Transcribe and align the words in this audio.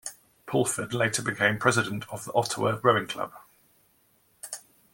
Pulford 0.47 0.93
later 0.93 1.21
became 1.21 1.59
president 1.59 2.05
of 2.09 2.25
the 2.25 2.33
Ottawa 2.33 2.79
Rowing 2.81 3.05
Club. 3.05 3.31